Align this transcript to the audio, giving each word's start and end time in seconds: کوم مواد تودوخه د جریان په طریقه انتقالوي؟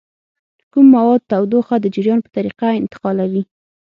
کوم 0.71 0.85
مواد 0.95 1.21
تودوخه 1.31 1.75
د 1.79 1.85
جریان 1.95 2.19
په 2.23 2.29
طریقه 2.37 2.67
انتقالوي؟ 2.79 3.43